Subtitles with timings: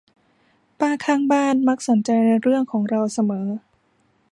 [0.79, 2.09] ป้าข้างบ้านมักสนใจ
[2.41, 3.47] เรื่องของเราเสมอ